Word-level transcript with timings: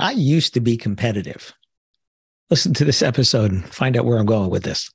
I 0.00 0.12
used 0.12 0.54
to 0.54 0.60
be 0.60 0.76
competitive. 0.76 1.54
Listen 2.50 2.72
to 2.74 2.84
this 2.84 3.02
episode 3.02 3.50
and 3.50 3.64
find 3.64 3.96
out 3.96 4.04
where 4.04 4.18
I'm 4.18 4.26
going 4.26 4.48
with 4.48 4.62
this. 4.62 4.88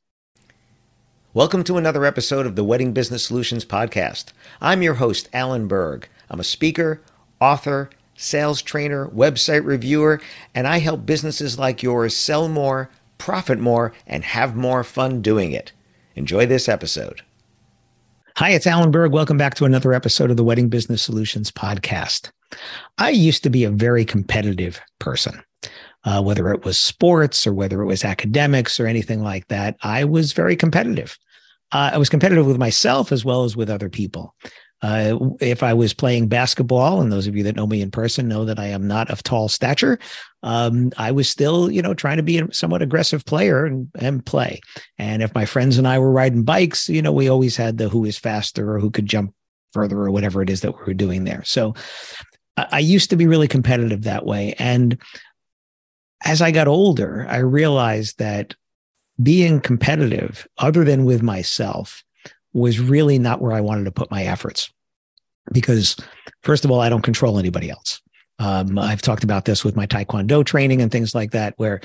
Welcome 1.34 1.66
to 1.66 1.78
another 1.78 2.06
episode 2.06 2.46
of 2.46 2.56
the 2.56 2.64
Wedding 2.64 2.94
Business 2.94 3.26
Solutions 3.26 3.66
Podcast. 3.66 4.32
I'm 4.62 4.82
your 4.82 4.94
host, 4.94 5.28
Alan 5.34 5.68
Berg. 5.68 6.08
I'm 6.30 6.40
a 6.40 6.46
speaker, 6.46 7.02
author, 7.42 7.90
sales 8.16 8.62
trainer, 8.62 9.10
website 9.10 9.66
reviewer, 9.66 10.22
and 10.56 10.68
I 10.70 10.78
help 10.78 11.06
businesses 11.06 11.60
like 11.60 11.84
yours 11.84 12.16
sell 12.16 12.48
more, 12.48 12.90
profit 13.18 13.60
more, 13.60 13.92
and 14.08 14.24
have 14.24 14.56
more 14.56 14.86
fun 14.86 15.22
doing 15.22 15.52
it. 15.52 15.74
Enjoy 16.16 16.46
this 16.46 16.70
episode. 16.70 17.24
Hi, 18.38 18.52
it's 18.52 18.68
Alan 18.68 18.92
Berg. 18.92 19.12
Welcome 19.12 19.38
back 19.38 19.56
to 19.56 19.66
another 19.66 19.92
episode 19.92 20.32
of 20.32 20.38
the 20.38 20.46
Wedding 20.46 20.70
Business 20.70 21.02
Solutions 21.02 21.52
Podcast. 21.52 22.32
I 22.98 23.10
used 23.10 23.44
to 23.44 23.50
be 23.50 23.64
a 23.64 23.72
very 23.72 24.06
competitive 24.06 24.80
person. 25.00 25.42
Uh, 26.06 26.22
whether 26.22 26.52
it 26.52 26.66
was 26.66 26.78
sports 26.78 27.48
or 27.48 27.54
whether 27.54 27.82
it 27.82 27.86
was 27.86 28.04
academics 28.04 28.78
or 28.78 28.88
anything 28.88 29.24
like 29.24 29.48
that, 29.48 29.78
I 29.84 30.04
was 30.04 30.34
very 30.34 30.58
competitive. 30.58 31.18
Uh, 31.72 31.92
I 31.94 31.98
was 31.98 32.10
competitive 32.10 32.46
with 32.46 32.58
myself 32.58 33.14
as 33.14 33.24
well 33.24 33.46
as 33.46 33.56
with 33.56 33.70
other 33.70 33.90
people. 33.90 34.36
Uh, 34.82 35.18
if 35.40 35.64
I 35.64 35.74
was 35.74 35.94
playing 35.94 36.28
basketball, 36.28 37.00
and 37.00 37.10
those 37.10 37.26
of 37.26 37.38
you 37.38 37.44
that 37.44 37.56
know 37.56 37.66
me 37.66 37.82
in 37.82 37.90
person 37.90 38.28
know 38.28 38.44
that 38.44 38.60
I 38.60 38.66
am 38.66 38.86
not 38.86 39.10
of 39.10 39.24
tall 39.24 39.48
stature, 39.48 39.98
um, 40.44 40.92
I 40.98 41.12
was 41.12 41.30
still, 41.30 41.72
you 41.72 41.82
know, 41.82 41.94
trying 41.94 42.18
to 42.18 42.24
be 42.24 42.38
a 42.38 42.54
somewhat 42.54 42.82
aggressive 42.82 43.24
player 43.24 43.66
and, 43.66 43.88
and 43.96 44.26
play. 44.26 44.60
And 44.98 45.24
if 45.24 45.34
my 45.34 45.46
friends 45.46 45.78
and 45.78 45.88
I 45.88 46.00
were 46.00 46.12
riding 46.12 46.44
bikes, 46.44 46.90
you 46.90 47.02
know, 47.02 47.14
we 47.14 47.30
always 47.30 47.56
had 47.56 47.78
the 47.78 47.88
who 47.88 48.04
is 48.04 48.20
faster 48.20 48.74
or 48.74 48.80
who 48.80 48.92
could 48.92 49.06
jump 49.06 49.34
further 49.72 49.98
or 49.98 50.12
whatever 50.12 50.42
it 50.42 50.50
is 50.50 50.60
that 50.62 50.78
we 50.78 50.84
were 50.86 50.94
doing 50.94 51.24
there. 51.24 51.44
So 51.46 51.74
I, 52.58 52.80
used 52.80 53.10
to 53.10 53.16
be 53.16 53.28
really 53.28 53.48
competitive 53.48 54.04
that 54.04 54.26
way. 54.26 54.54
And 54.60 54.98
as 56.24 56.42
I 56.42 56.52
got 56.52 56.68
older, 56.68 57.26
I 57.30 57.38
realized 57.38 58.20
that 58.20 58.56
being 59.22 59.60
competitive, 59.60 60.48
other 60.58 60.84
than 60.84 61.06
with 61.06 61.22
myself, 61.22 62.04
was 62.54 62.80
really 62.80 63.18
not 63.18 63.42
where 63.42 63.54
I 63.54 63.62
wanted 63.62 63.86
to 63.86 63.92
put 63.92 64.12
my 64.12 64.24
efforts. 64.24 64.72
Because, 65.52 65.98
first 66.44 66.64
of 66.64 66.72
all, 66.72 66.80
I 66.80 66.90
don't 66.90 67.02
control 67.02 67.38
anybody 67.38 67.70
else. 67.70 68.02
Um, 68.40 68.80
I've 68.80 69.02
talked 69.02 69.24
about 69.24 69.46
this 69.46 69.64
with 69.64 69.76
my 69.76 69.86
Taekwondo 69.86 70.46
training 70.46 70.82
and 70.82 70.92
things 70.92 71.14
like 71.14 71.32
that, 71.32 71.54
where, 71.58 71.82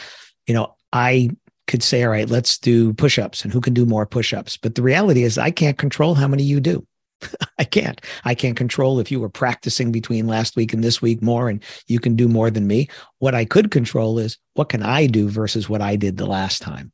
you 0.47 0.54
know, 0.54 0.75
I 0.92 1.31
could 1.66 1.82
say, 1.82 2.04
all 2.04 2.10
right, 2.10 2.28
let's 2.28 2.59
do 2.59 2.94
push 2.94 3.19
ups 3.19 3.42
and 3.42 3.53
who 3.53 3.60
can 3.60 3.75
do 3.75 3.84
more 3.84 4.06
push 4.06 4.32
ups. 4.32 4.56
But 4.56 4.75
the 4.75 4.82
reality 4.82 5.22
is, 5.22 5.38
I 5.38 5.50
can't 5.50 5.76
control 5.76 6.15
how 6.15 6.28
many 6.28 6.42
you 6.42 6.60
do. 6.60 6.87
I 7.58 7.64
can't. 7.64 8.00
I 8.24 8.34
can't 8.34 8.56
control 8.56 9.00
if 9.00 9.10
you 9.10 9.20
were 9.20 9.28
practicing 9.28 9.92
between 9.92 10.26
last 10.26 10.56
week 10.56 10.72
and 10.72 10.82
this 10.82 11.02
week 11.02 11.22
more 11.22 11.48
and 11.48 11.62
you 11.86 11.98
can 12.00 12.16
do 12.16 12.28
more 12.28 12.50
than 12.50 12.66
me. 12.66 12.88
What 13.18 13.34
I 13.34 13.44
could 13.44 13.70
control 13.70 14.18
is 14.18 14.38
what 14.54 14.68
can 14.68 14.82
I 14.82 15.06
do 15.06 15.28
versus 15.28 15.68
what 15.68 15.80
I 15.80 15.96
did 15.96 16.16
the 16.16 16.26
last 16.26 16.62
time. 16.62 16.92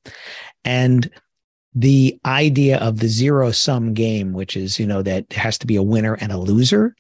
And 0.65 1.11
the 1.75 2.19
idea 2.25 2.79
of 2.79 3.01
the 3.01 3.09
zero 3.09 3.51
sum 3.51 3.95
game, 3.95 4.33
which 4.33 4.57
is, 4.57 4.79
you 4.79 4.87
know, 4.87 5.03
that 5.03 5.33
has 5.33 5.59
to 5.59 5.67
be 5.67 5.77
a 5.77 5.83
winner 5.83 6.15
and 6.15 6.31
a 6.33 6.39
loser, 6.39 6.95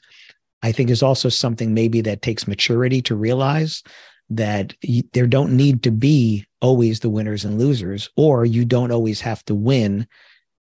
I 0.63 0.73
think 0.73 0.91
is 0.91 1.03
also 1.03 1.29
something 1.29 1.75
maybe 1.75 2.01
that 2.03 2.23
takes 2.23 2.49
maturity 2.49 3.01
to 3.03 3.15
realize 3.15 3.83
that 4.31 4.75
there 5.13 5.27
don't 5.27 5.57
need 5.57 5.83
to 5.83 5.91
be 5.91 6.47
always 6.61 7.01
the 7.01 7.11
winners 7.11 7.45
and 7.45 7.59
losers, 7.59 8.09
or 8.17 8.45
you 8.45 8.65
don't 8.65 8.91
always 8.91 9.21
have 9.21 9.45
to 9.45 9.55
win, 9.55 10.07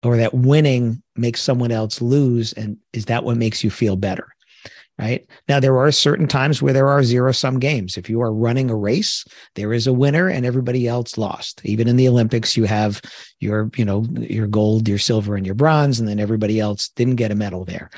or 0.03 0.16
that 0.16 0.34
winning 0.34 1.03
makes 1.16 1.42
someone 1.42 1.72
else 1.72 2.00
lose. 2.00 2.53
And 2.53 2.78
is 2.92 3.06
that 3.06 3.25
what 3.25 3.36
makes 3.36 3.64
you 3.64 3.70
feel 3.70 3.97
better? 3.97 4.28
right? 4.98 5.28
Now, 5.48 5.60
there 5.60 5.78
are 5.78 5.92
certain 5.92 6.26
times 6.26 6.60
where 6.60 6.72
there 6.72 6.88
are 6.88 7.03
zero 7.04 7.32
sum 7.32 7.59
games. 7.60 7.97
If 7.97 8.10
you 8.10 8.20
are 8.20 8.32
running 8.32 8.69
a 8.69 8.76
race, 8.76 9.25
there 9.54 9.72
is 9.72 9.87
a 9.87 9.92
winner 9.92 10.28
and 10.28 10.44
everybody 10.44 10.88
else 10.88 11.16
lost. 11.16 11.60
Even 11.64 11.87
in 11.87 11.97
the 11.97 12.08
Olympics, 12.08 12.56
you 12.56 12.64
have 12.64 13.00
your, 13.38 13.70
you 13.76 13.84
know, 13.84 14.04
your 14.19 14.48
gold, 14.48 14.88
your 14.88 14.98
silver, 14.98 15.37
and 15.37 15.47
your 15.47 15.54
bronze, 15.54 16.00
and 16.00 16.08
then 16.08 16.19
everybody 16.19 16.58
else 16.58 16.88
didn't 16.91 17.16
get 17.16 17.31
a 17.31 17.37
medal 17.37 17.64
there. 17.64 17.91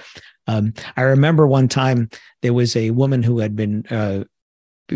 Um, 0.47 0.75
I 0.97 1.03
remember 1.03 1.47
one 1.47 1.69
time 1.69 2.11
there 2.43 2.53
was 2.53 2.77
a 2.77 2.91
woman 2.91 3.23
who 3.23 3.39
had 3.39 3.57
been 3.57 3.87
uh, 3.91 4.25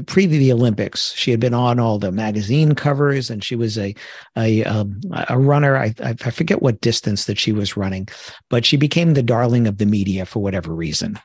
pre 0.02 0.26
the 0.26 0.52
Olympics. 0.52 1.14
She 1.14 1.30
had 1.30 1.40
been 1.40 1.54
on 1.54 1.78
all 1.78 1.98
the 1.98 2.12
magazine 2.12 2.74
covers, 2.74 3.30
and 3.30 3.42
she 3.42 3.56
was 3.56 3.78
a 3.78 3.94
a 4.36 4.64
um, 4.64 5.00
a 5.28 5.38
runner. 5.38 5.76
I 5.76 5.94
I 6.00 6.14
forget 6.14 6.62
what 6.62 6.80
distance 6.80 7.24
that 7.26 7.38
she 7.38 7.52
was 7.52 7.76
running, 7.76 8.08
but 8.50 8.64
she 8.64 8.76
became 8.76 9.14
the 9.14 9.22
darling 9.22 9.66
of 9.66 9.78
the 9.78 9.86
media 9.86 10.26
for 10.26 10.40
whatever 10.42 10.74
reason 10.74 11.18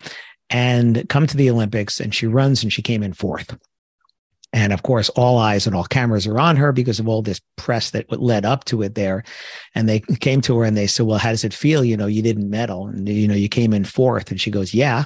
and 0.50 1.08
come 1.10 1.28
to 1.28 1.38
the 1.38 1.50
Olympics. 1.50 2.00
And 2.00 2.14
she 2.14 2.28
runs 2.28 2.64
and 2.64 2.74
she 2.74 2.82
came 2.82 3.04
in 3.04 3.14
fourth. 3.14 3.56
And 4.52 4.74
of 4.74 4.82
course, 4.82 5.10
all 5.10 5.38
eyes 5.38 5.68
and 5.68 5.76
all 5.76 5.84
cameras 5.84 6.26
are 6.26 6.40
on 6.40 6.56
her 6.56 6.72
because 6.72 7.00
of 7.00 7.08
all 7.08 7.22
this 7.22 7.40
press 7.56 7.92
that 7.92 8.12
led 8.12 8.46
up 8.46 8.66
to 8.66 8.82
it 8.82 8.96
there. 8.96 9.24
And 9.76 9.88
they 9.88 10.00
came 10.00 10.42
to 10.42 10.58
her 10.58 10.66
and 10.66 10.76
they 10.76 10.88
said, 10.88 11.06
Well, 11.06 11.20
how 11.20 11.30
does 11.30 11.44
it 11.44 11.54
feel? 11.54 11.84
You 11.84 11.96
know, 11.96 12.08
you 12.08 12.24
didn't 12.24 12.50
medal 12.50 12.88
and, 12.88 13.08
you 13.08 13.28
know, 13.28 13.36
you 13.36 13.48
came 13.48 13.74
in 13.74 13.86
fourth. 13.86 14.32
And 14.32 14.42
she 14.42 14.50
goes, 14.50 14.74
Yeah, 14.74 15.06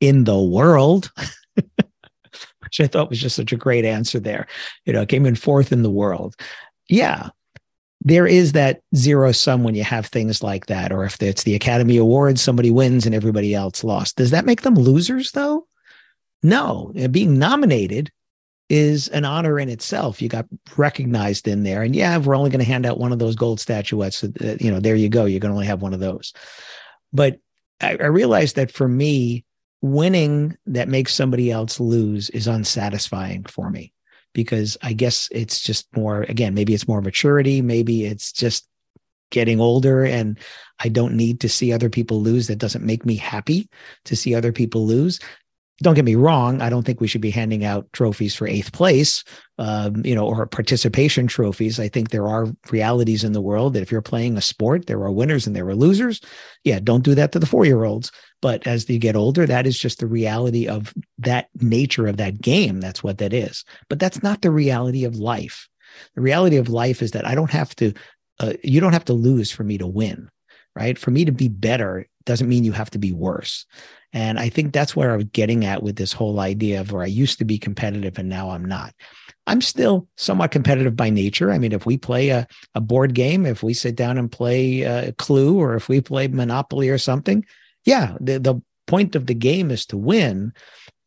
in 0.00 0.24
the 0.24 0.40
world. 0.40 1.12
Which 2.66 2.80
I 2.80 2.86
thought 2.86 3.10
was 3.10 3.20
just 3.20 3.36
such 3.36 3.52
a 3.52 3.56
great 3.56 3.84
answer 3.84 4.20
there. 4.20 4.46
You 4.84 4.92
know, 4.92 5.06
came 5.06 5.26
in 5.26 5.34
fourth 5.34 5.72
in 5.72 5.82
the 5.82 5.90
world. 5.90 6.36
Yeah, 6.88 7.30
there 8.02 8.26
is 8.26 8.52
that 8.52 8.82
zero 8.94 9.32
sum 9.32 9.64
when 9.64 9.74
you 9.74 9.82
have 9.82 10.06
things 10.06 10.42
like 10.42 10.66
that, 10.66 10.92
or 10.92 11.04
if 11.04 11.20
it's 11.22 11.42
the 11.42 11.54
Academy 11.54 11.96
Awards, 11.96 12.40
somebody 12.40 12.70
wins 12.70 13.06
and 13.06 13.14
everybody 13.14 13.54
else 13.54 13.82
lost. 13.82 14.16
Does 14.16 14.30
that 14.30 14.46
make 14.46 14.62
them 14.62 14.74
losers 14.74 15.32
though? 15.32 15.66
No, 16.42 16.92
being 17.10 17.38
nominated 17.38 18.12
is 18.68 19.08
an 19.08 19.24
honor 19.24 19.58
in 19.58 19.68
itself. 19.68 20.20
You 20.20 20.28
got 20.28 20.46
recognized 20.76 21.48
in 21.48 21.62
there, 21.62 21.82
and 21.82 21.96
yeah, 21.96 22.16
we're 22.18 22.36
only 22.36 22.50
going 22.50 22.64
to 22.64 22.70
hand 22.70 22.86
out 22.86 22.98
one 22.98 23.12
of 23.12 23.18
those 23.18 23.34
gold 23.34 23.58
statuettes. 23.58 24.22
Uh, 24.22 24.56
you 24.60 24.70
know, 24.70 24.80
there 24.80 24.96
you 24.96 25.08
go. 25.08 25.24
You're 25.24 25.40
going 25.40 25.50
to 25.50 25.56
only 25.56 25.66
have 25.66 25.82
one 25.82 25.94
of 25.94 26.00
those. 26.00 26.32
But 27.12 27.38
I, 27.80 27.96
I 27.96 28.06
realized 28.06 28.56
that 28.56 28.70
for 28.70 28.86
me, 28.86 29.44
winning 29.82 30.56
that 30.66 30.88
makes 30.88 31.14
somebody 31.14 31.50
else 31.50 31.78
lose 31.80 32.30
is 32.30 32.46
unsatisfying 32.46 33.44
for 33.44 33.70
me 33.70 33.92
because 34.32 34.76
I 34.82 34.92
guess 34.92 35.28
it's 35.32 35.60
just 35.60 35.86
more, 35.96 36.22
again, 36.22 36.54
maybe 36.54 36.74
it's 36.74 36.88
more 36.88 37.00
maturity. 37.00 37.62
Maybe 37.62 38.04
it's 38.04 38.32
just 38.32 38.68
getting 39.30 39.60
older 39.60 40.04
and 40.04 40.38
I 40.78 40.88
don't 40.88 41.16
need 41.16 41.40
to 41.40 41.48
see 41.48 41.72
other 41.72 41.90
people 41.90 42.20
lose. 42.20 42.46
That 42.46 42.58
doesn't 42.58 42.84
make 42.84 43.04
me 43.04 43.16
happy 43.16 43.68
to 44.04 44.16
see 44.16 44.34
other 44.34 44.52
people 44.52 44.86
lose 44.86 45.20
don't 45.82 45.94
get 45.94 46.04
me 46.04 46.14
wrong 46.14 46.60
i 46.60 46.68
don't 46.68 46.84
think 46.84 47.00
we 47.00 47.06
should 47.06 47.20
be 47.20 47.30
handing 47.30 47.64
out 47.64 47.90
trophies 47.92 48.34
for 48.34 48.46
eighth 48.46 48.72
place 48.72 49.24
um, 49.58 50.04
you 50.04 50.14
know 50.14 50.26
or 50.26 50.46
participation 50.46 51.26
trophies. 51.26 51.80
I 51.80 51.88
think 51.88 52.10
there 52.10 52.28
are 52.28 52.46
realities 52.70 53.24
in 53.24 53.32
the 53.32 53.40
world 53.40 53.72
that 53.72 53.82
if 53.82 53.90
you're 53.90 54.02
playing 54.02 54.36
a 54.36 54.42
sport 54.42 54.86
there 54.86 55.02
are 55.02 55.10
winners 55.10 55.46
and 55.46 55.56
there 55.56 55.66
are 55.68 55.74
losers. 55.74 56.20
Yeah 56.64 56.78
don't 56.82 57.04
do 57.04 57.14
that 57.14 57.32
to 57.32 57.38
the 57.38 57.46
four 57.46 57.64
year 57.64 57.84
olds 57.84 58.12
but 58.42 58.66
as 58.66 58.84
they 58.84 58.98
get 58.98 59.16
older 59.16 59.46
that 59.46 59.66
is 59.66 59.78
just 59.78 60.00
the 60.00 60.06
reality 60.06 60.68
of 60.68 60.92
that 61.18 61.48
nature 61.60 62.06
of 62.06 62.18
that 62.18 62.40
game. 62.40 62.80
That's 62.80 63.02
what 63.02 63.18
that 63.18 63.32
is. 63.32 63.64
But 63.88 63.98
that's 63.98 64.22
not 64.22 64.42
the 64.42 64.50
reality 64.50 65.04
of 65.04 65.16
life. 65.16 65.68
The 66.14 66.20
reality 66.20 66.56
of 66.56 66.68
life 66.68 67.00
is 67.00 67.12
that 67.12 67.26
i 67.26 67.34
don't 67.34 67.50
have 67.50 67.74
to 67.76 67.94
uh, 68.38 68.52
you 68.62 68.80
don't 68.80 68.92
have 68.92 69.06
to 69.06 69.14
lose 69.14 69.50
for 69.50 69.64
me 69.64 69.78
to 69.78 69.86
win 69.86 70.28
right? 70.76 70.98
For 70.98 71.10
me 71.10 71.24
to 71.24 71.32
be 71.32 71.48
better 71.48 72.06
doesn't 72.26 72.48
mean 72.48 72.64
you 72.64 72.72
have 72.72 72.90
to 72.90 72.98
be 72.98 73.12
worse. 73.12 73.64
And 74.12 74.38
I 74.38 74.48
think 74.48 74.72
that's 74.72 74.94
where 74.94 75.12
I 75.12 75.16
was 75.16 75.26
getting 75.26 75.64
at 75.64 75.82
with 75.82 75.96
this 75.96 76.12
whole 76.12 76.40
idea 76.40 76.80
of 76.80 76.92
where 76.92 77.02
I 77.02 77.06
used 77.06 77.38
to 77.38 77.44
be 77.44 77.58
competitive 77.58 78.18
and 78.18 78.28
now 78.28 78.50
I'm 78.50 78.64
not. 78.64 78.94
I'm 79.46 79.60
still 79.60 80.08
somewhat 80.16 80.50
competitive 80.50 80.96
by 80.96 81.10
nature. 81.10 81.52
I 81.52 81.58
mean, 81.58 81.72
if 81.72 81.86
we 81.86 81.96
play 81.96 82.30
a, 82.30 82.46
a 82.74 82.80
board 82.80 83.14
game, 83.14 83.46
if 83.46 83.62
we 83.62 83.74
sit 83.74 83.94
down 83.94 84.18
and 84.18 84.30
play 84.30 84.82
a 84.82 85.12
Clue 85.12 85.58
or 85.58 85.74
if 85.76 85.88
we 85.88 86.00
play 86.00 86.28
Monopoly 86.28 86.88
or 86.88 86.98
something, 86.98 87.44
yeah, 87.84 88.16
the, 88.20 88.38
the 88.38 88.60
point 88.86 89.14
of 89.14 89.26
the 89.26 89.34
game 89.34 89.70
is 89.70 89.86
to 89.86 89.96
win 89.96 90.52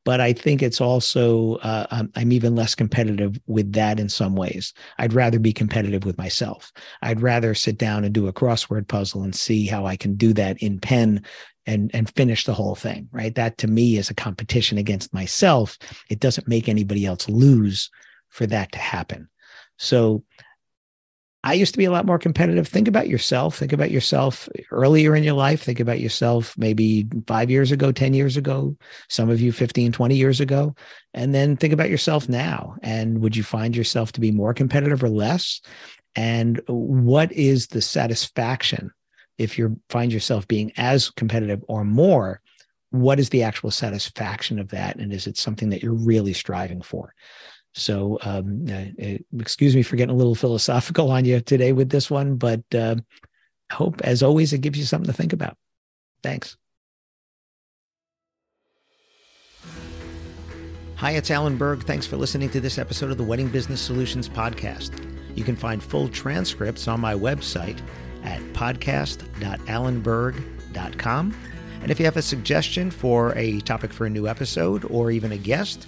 but 0.10 0.20
I 0.20 0.34
think 0.34 0.64
it's 0.64 0.82
also 0.82 1.58
uh, 1.58 1.86
I'm, 1.92 2.12
I'm, 2.16 2.32
even 2.32 2.56
less 2.56 2.74
competitive 2.74 3.40
with 3.46 3.74
that 3.74 4.00
in 4.00 4.10
some 4.10 4.36
ways. 4.36 4.74
I'd 4.98 5.14
rather 5.14 5.38
be 5.38 5.54
competitive 5.54 6.04
with 6.04 6.18
myself. 6.18 6.72
I'd 7.04 7.22
rather 7.22 7.54
sit 7.54 7.78
down 7.78 8.04
and 8.04 8.12
do 8.12 8.28
a 8.28 8.34
crossword 8.34 8.88
puzzle 8.88 9.22
and 9.22 9.36
see 9.36 9.68
how 9.68 9.86
I 9.86 9.96
can 9.96 10.16
do 10.16 10.34
that 10.34 10.58
in 10.64 10.80
pen 10.80 11.24
and 11.68 11.92
and 11.94 12.10
finish 12.16 12.46
the 12.46 12.56
whole 12.56 12.74
thing. 12.74 13.08
Right? 13.12 13.36
That 13.36 13.60
to 13.60 13.68
me 13.68 13.98
is 13.98 14.10
a 14.10 14.16
competition 14.16 14.80
against 14.80 15.14
myself. 15.14 15.78
It 16.10 16.20
doesn't 16.20 16.48
make 16.48 16.68
anybody 16.68 17.06
else 17.06 17.30
lose 17.30 17.92
for 18.30 18.48
that 18.48 18.72
to 18.72 18.80
happen. 18.80 19.30
So 19.78 20.24
I 21.44 21.54
used 21.54 21.74
to 21.74 21.78
be 21.78 21.86
a 21.86 21.92
lot 21.92 22.06
more 22.06 22.20
competitive. 22.20 22.68
Think 22.68 22.90
about 22.90 23.08
yourself. 23.08 23.58
Think 23.58 23.72
about 23.72 23.92
yourself 23.92 24.50
earlier 24.72 25.16
in 25.16 25.24
your 25.24 25.36
life. 25.36 25.64
Think 25.64 25.80
about 25.80 26.02
yourself 26.02 26.54
maybe 26.58 27.08
five 27.28 27.50
years 27.50 27.72
ago, 27.72 27.94
10 27.94 28.14
years 28.14 28.36
ago, 28.36 28.76
some 29.08 29.30
of 29.30 29.40
you 29.40 29.54
15, 29.54 29.94
20 29.94 30.16
years 30.16 30.42
ago. 30.42 30.76
And 31.14 31.34
then 31.34 31.56
think 31.56 31.72
about 31.72 31.90
yourself 31.90 32.28
now. 32.28 32.76
And 32.84 33.22
would 33.22 33.38
you 33.38 33.44
find 33.44 33.74
yourself 33.76 34.12
to 34.14 34.20
be 34.20 34.32
more 34.32 34.54
competitive 34.54 35.02
or 35.02 35.10
less? 35.10 35.62
And 36.14 36.60
what 36.68 37.32
is 37.32 37.68
the 37.68 37.82
satisfaction 37.82 38.92
if 39.38 39.58
you 39.58 39.80
find 39.90 40.12
yourself 40.12 40.46
being 40.46 40.74
as 40.76 41.10
competitive 41.12 41.64
or 41.70 41.86
more? 41.86 42.42
What 42.92 43.20
is 43.20 43.30
the 43.30 43.44
actual 43.44 43.72
satisfaction 43.72 44.60
of 44.60 44.70
that? 44.70 44.98
And 44.98 45.14
is 45.14 45.26
it 45.26 45.38
something 45.38 45.70
that 45.70 45.84
you're 45.84 45.94
really 45.94 46.34
striving 46.34 46.82
for? 46.82 47.14
So, 47.76 48.18
um, 48.24 48.66
uh, 48.70 48.86
excuse 49.40 49.76
me 49.76 49.84
for 49.84 49.96
getting 49.96 50.14
a 50.14 50.18
little 50.18 50.36
philosophical 50.36 51.12
on 51.12 51.26
you 51.26 51.40
today 51.40 51.72
with 51.72 51.90
this 51.90 52.10
one, 52.10 52.36
but 52.36 52.64
uh, 52.74 52.96
hope, 53.72 54.02
as 54.02 54.24
always, 54.24 54.54
it 54.54 54.62
gives 54.62 54.78
you 54.78 54.86
something 54.86 55.08
to 55.08 55.14
think 55.14 55.34
about. 55.34 55.58
Thanks. 56.24 56.58
Hi, 60.96 61.12
it's 61.12 61.30
Alan 61.32 61.56
Berg. 61.56 61.84
Thanks 61.84 62.06
for 62.06 62.18
listening 62.18 62.50
to 62.50 62.60
this 62.60 62.78
episode 62.78 63.10
of 63.10 63.18
the 63.18 63.24
Wedding 63.24 63.48
Business 63.48 63.80
Solutions 63.80 64.28
Podcast. 64.28 65.02
You 65.34 65.46
can 65.46 65.56
find 65.56 65.82
full 65.82 66.10
transcripts 66.10 66.90
on 66.90 67.00
my 67.00 67.14
website 67.14 67.80
at 68.26 68.42
podcast.alanberg.com. 68.52 71.38
And 71.82 71.90
if 71.90 72.00
you 72.00 72.06
have 72.06 72.18
a 72.18 72.22
suggestion 72.22 72.92
for 72.92 73.32
a 73.38 73.62
topic 73.62 73.94
for 73.94 74.06
a 74.06 74.10
new 74.10 74.28
episode 74.28 74.84
or 74.92 75.12
even 75.12 75.32
a 75.32 75.38
guest, 75.38 75.88